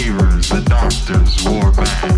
[0.00, 2.09] neighbors, the doctors wore masks.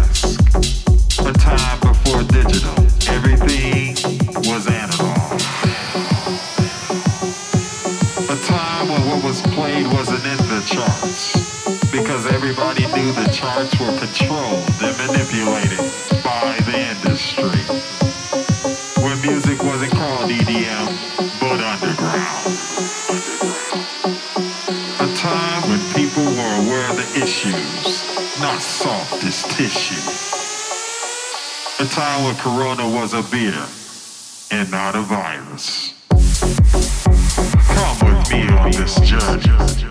[32.33, 33.67] but Corona was a beer
[34.51, 35.95] and not a virus.
[36.09, 39.82] Come with me on this journey.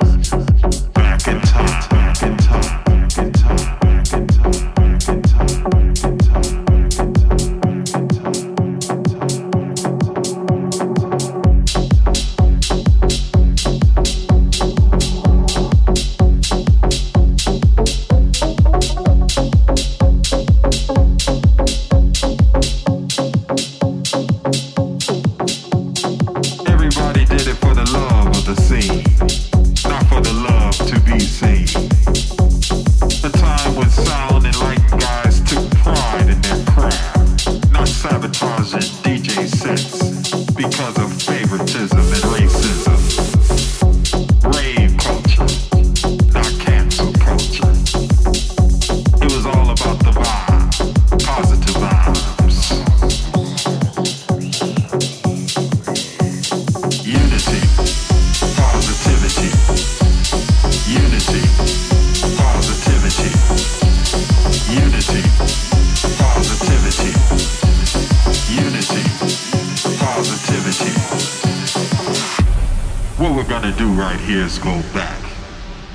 [73.61, 75.21] trying to do right here is go back,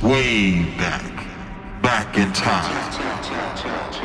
[0.01, 1.27] way back,
[1.83, 3.96] back in time.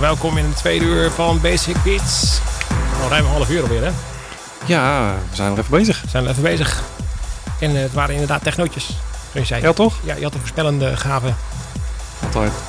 [0.00, 2.40] Welkom in het tweede uur van Basic Beats.
[3.02, 3.90] Al ruim een half uur alweer, hè?
[4.66, 6.02] Ja, we zijn nog even bezig.
[6.02, 6.82] We zijn er even bezig.
[7.60, 8.96] En eh, het waren inderdaad technootjes.
[9.32, 9.62] Je zei.
[9.62, 9.94] Ja, toch?
[10.04, 11.32] Ja, je had een voorspellende gave.
[12.24, 12.52] Altijd.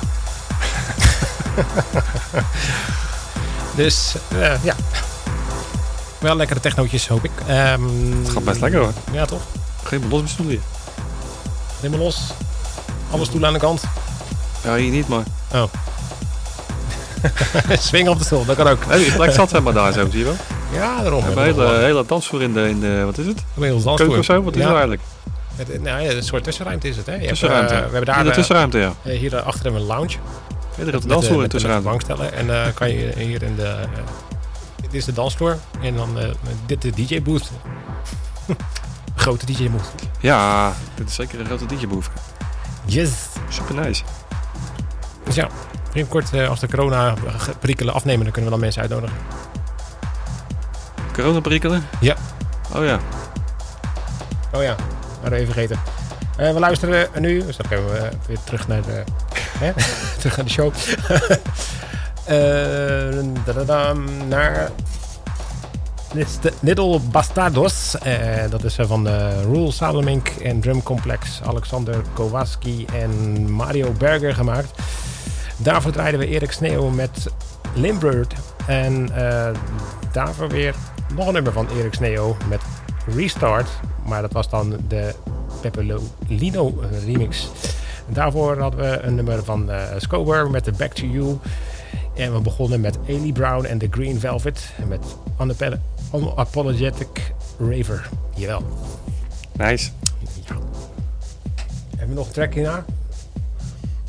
[3.74, 4.74] Dus eh, ja.
[6.18, 7.30] Wel lekkere technootjes, hoop ik.
[7.46, 7.82] Ehm,
[8.22, 8.92] Het gaat best lekker hoor.
[9.12, 9.42] Ja, toch?
[9.84, 10.62] Geen los met stoelen.
[11.80, 12.20] Helemaal los.
[13.10, 13.82] Alle stoelen aan de kant.
[14.64, 15.22] Ja, hier niet, maar...
[15.52, 15.62] Oh.
[17.88, 18.86] Swing op de stoel, dat kan ook.
[18.86, 20.34] Nee, die plek zat helemaal daar zo, zie je wel.
[20.72, 21.20] Ja, daarom.
[21.20, 23.02] We hebben een hele, hele dansvloer in de, in de...
[23.04, 23.44] Wat is het?
[23.54, 24.42] Inmiddels Keuken of zo?
[24.42, 24.66] Wat is ja.
[24.66, 25.02] het eigenlijk?
[25.56, 27.12] Het- nou ja, een soort tussenruimte is het, hè?
[27.12, 27.74] Je hebt, Tussenruimte.
[27.74, 28.92] eh, we hebben daar in de eh, tussenruimte, ja.
[29.02, 30.10] eh, hier achter hebben we een lounge.
[30.76, 31.88] Ja, er is Met, een dansvloer in de tussenruimte.
[31.88, 32.32] bankstellen.
[32.32, 33.74] En dan kan je hier in de...
[34.82, 35.56] dit is de dansvloer.
[35.82, 36.28] En dan eh,
[36.66, 37.50] dit de DJ-booth.
[39.16, 39.92] Grote DJ-booth.
[40.20, 42.10] Ja, dit is zeker een grote DJ-boef.
[42.84, 43.10] Yes!
[43.48, 44.02] Super nice.
[45.24, 45.48] Dus ja,
[45.92, 49.16] binnenkort eh, als de corona-perikelen afnemen, dan kunnen we dan mensen uitnodigen.
[51.12, 51.84] Corona prikkelen?
[52.00, 52.16] Ja.
[52.74, 52.98] Oh ja.
[54.52, 54.76] Oh ja,
[55.12, 55.78] hadden we even vergeten.
[56.36, 59.04] Eh, we luisteren nu, dus dan gaan we eh, weer terug naar de,
[59.58, 59.72] hè?
[60.18, 60.72] terug naar de show.
[63.44, 64.70] Dadadam, naar
[66.60, 67.96] Little Bastardos.
[68.50, 71.40] Dat is van de Rule Salamink en Drum Complex.
[71.44, 74.70] Alexander Kowalski en Mario Berger gemaakt.
[75.62, 77.26] Daarvoor draaiden we Erik Sneeuw met
[77.74, 78.34] Limbird.
[78.66, 79.50] En eh,
[80.12, 80.74] daarvoor weer
[81.14, 82.60] nog een nummer van Erik Sneeuw met
[83.14, 83.68] Restart.
[84.06, 85.14] Maar dat was dan de
[85.60, 87.48] Pepperlino remix.
[88.08, 91.38] En daarvoor hadden we een nummer van eh Scober met de Back to You.
[92.14, 94.70] En we begonnen met Ailey Brown en The Green Velvet.
[94.88, 95.00] Met
[95.40, 95.78] Unap-
[96.14, 98.08] Unapologetic Raver.
[98.34, 98.62] Jawel.
[99.52, 99.90] Nice.
[100.48, 100.54] Ja.
[101.90, 102.84] Hebben we nog een track hierna?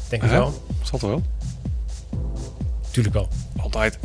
[0.10, 0.54] Denk ik wel.
[0.82, 1.22] Zat er wel.
[2.92, 3.28] Tuurlijk wel.
[3.62, 3.98] Altijd.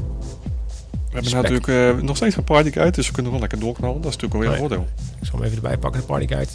[1.10, 4.00] We hebben natuurlijk eh, nog steeds een party uit, dus we kunnen wel lekker doorknallen.
[4.00, 4.88] Dat is natuurlijk alweer een voordeel.
[5.20, 6.50] Ik zal hem even erbij pakken, de partyguide.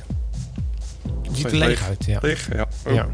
[1.27, 1.67] Het ziet er Leeg.
[1.67, 2.19] leeg uit, ja.
[2.21, 2.67] Leeg, ja.
[2.87, 2.93] Oh.
[2.93, 3.07] ja.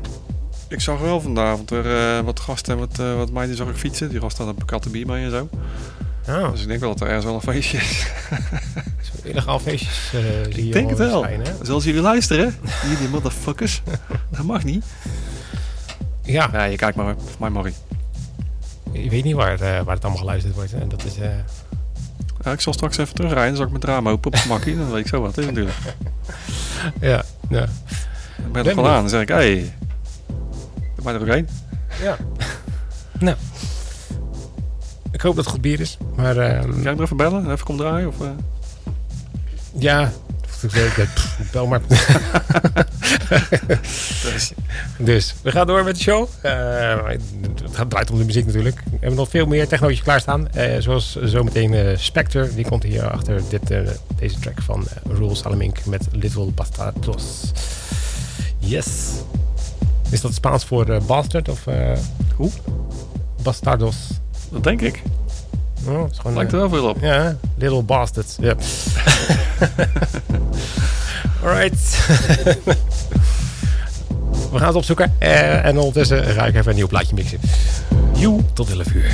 [0.68, 3.76] Ik zag wel vanavond er eh, wat gasten en wat, eh, wat meiden zag ik
[3.76, 4.10] fietsen.
[4.10, 5.50] Die gasten hadden katten bier mee en zo.
[6.30, 8.08] Oh, Dus ik denk wel dat er ergens wel een feestje is.
[9.12, 11.22] zo'n illegaal feestjes eh zie je ik denk het wel.
[11.24, 11.56] schijnen?
[11.62, 12.56] Zoals jullie luisteren,
[12.90, 13.82] jullie motherfuckers.
[14.32, 14.86] dat mag niet.
[16.24, 17.16] Ja, Ja, je kijkt maar.
[17.18, 17.74] Voor mij mag ik.
[18.92, 20.74] Je weet niet waar, eh, waar het allemaal geluisterd wordt.
[20.74, 21.18] En dat is...
[21.18, 21.30] eh,
[22.44, 23.48] Ja, ik zal straks even terugrijden.
[23.48, 24.78] Dan zal ik mijn raam open op het makkie.
[24.78, 25.36] Dan weet ik zo wat.
[25.36, 25.76] Hè, natuurlijk.
[27.02, 27.66] ja, ja.
[28.42, 29.00] Dan ben ik er wel aan.
[29.02, 29.36] Dan zeg ik, hé.
[29.36, 29.74] Hey,
[30.98, 31.48] er maar er ook heen.
[32.02, 32.18] ja.
[33.20, 33.36] nou.
[35.12, 35.98] Ik hoop dat het goed bier is.
[36.16, 37.52] Maar ehm, Kan je hem even bellen?
[37.52, 38.08] Even komen draaien?
[38.08, 38.28] Of, eh?
[39.78, 40.12] ja...
[40.62, 41.82] Ik zeg, eh, pff, Bel maar.
[44.98, 46.28] Dus we gaan door met de show.
[46.42, 48.84] Eh, het gaat draait om de muziek natuurlijk.
[48.84, 50.52] We hebben nog veel meer technootjes klaarstaan.
[50.52, 52.54] Eh, zoals zometeen eh Spectre.
[52.54, 53.62] Die komt hier achter dit,
[54.16, 57.52] deze track van Rule Salamink met Little Bastardos.
[58.58, 58.88] Yes.
[60.10, 61.66] Is dat Spaans voor bastard of...
[62.36, 62.52] Hoe?
[63.44, 63.96] Bastardos.
[64.52, 65.02] Dat denk ik.
[65.88, 66.98] Oh, het is gewoon, Lijkt er wel veel op.
[67.02, 68.36] ja, Little Bastards.
[68.40, 68.54] Ja.
[71.44, 72.08] Alright.
[74.52, 75.16] We gaan het opzoeken.
[75.20, 77.40] Eh, en ondertussen ga ik even een nieuw plaatje mixen.
[78.16, 79.12] Joe, tot 11 uur.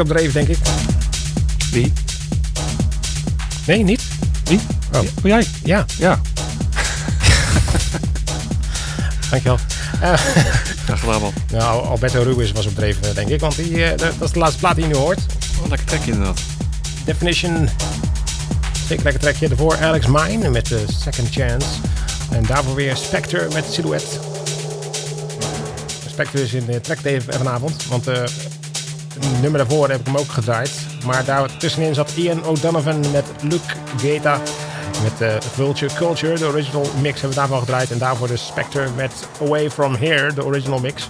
[0.00, 0.58] Op dreef, denk ik.
[1.70, 1.92] Wie?
[3.66, 4.02] Nee, niet?
[4.44, 4.60] Wie?
[4.92, 4.98] Oh.
[4.98, 5.46] Oh, jij?
[5.64, 6.20] Ja, Ja.
[9.30, 9.58] dankjewel.
[10.84, 11.32] Graag gedaan, man.
[11.52, 13.40] nou, Alberto Ruiz was op dreef, eh, denk ik.
[13.40, 15.18] Want die, eh, dat is de laatste plaat die je nu hoort.
[15.62, 16.40] Oh, lekker trekje inderdaad.
[17.04, 17.68] Definition.
[18.88, 19.48] Zeker lekker trekje.
[19.48, 21.66] Daarvoor Alex Mine met de Second Chance.
[22.30, 24.06] En daarvoor weer Spectre met Silhouette.
[26.08, 27.86] Spectre is in de track even vanavond.
[27.88, 28.22] Want eh
[29.40, 30.70] nummer daarvoor heb ik hem ook gedraaid.
[31.04, 34.40] Maar daar tussenin zat Ian O'Donovan met Luke Guetta.
[35.02, 37.90] Met eh Vulture Culture, de original mix hebben we daarvan gedraaid.
[37.90, 39.12] En daarvoor de Spectre met
[39.42, 41.08] Away From Here, de original mix.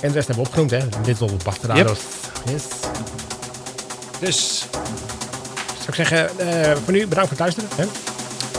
[0.00, 0.78] En de rest hebben we opgenoemd, hè.
[1.04, 1.98] Little Bastardos.
[2.44, 2.62] Yes.
[4.20, 4.64] Dus,
[5.76, 7.68] zou ik zeggen, eh, voor nu bedankt voor het luisteren.
[7.76, 7.84] Hè?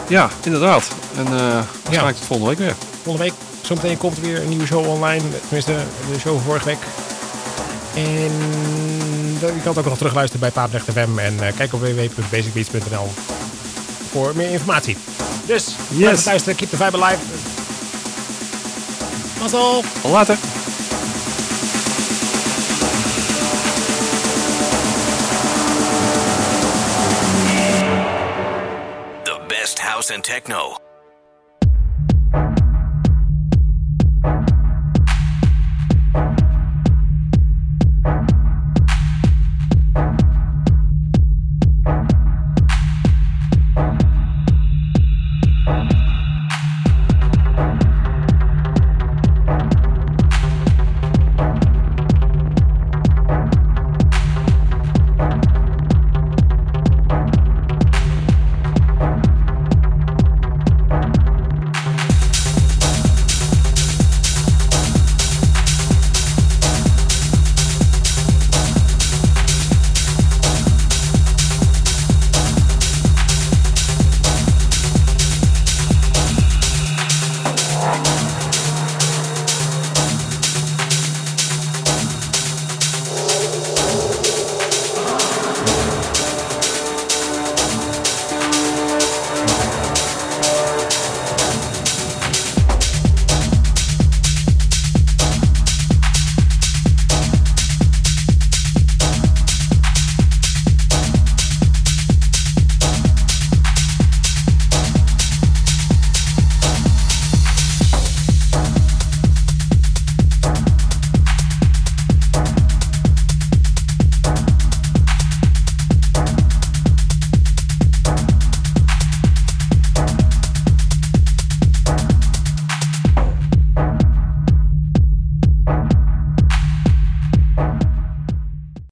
[0.07, 0.87] Ja, inderdaad.
[1.17, 2.75] En eh waarschijnlijk volgende week weer.
[3.03, 5.23] Volgende week, zometeen komt er weer een nieuwe show online.
[5.41, 5.73] Tenminste,
[6.11, 6.79] de show van vorige week.
[7.97, 11.17] En je kan het ook nog terugluisteren bij Paaprecht FM.
[11.17, 13.07] En eh, kijk op www.basicbeats.nl
[14.11, 14.97] voor meer informatie.
[15.45, 16.55] Dus, blijf het luisteren.
[16.57, 17.21] Keep the vibe alive.
[19.39, 19.83] Mazzel!
[20.01, 20.37] Tot later.
[29.23, 30.86] The best house and techno.